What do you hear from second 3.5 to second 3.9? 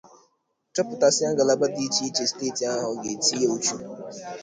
uchu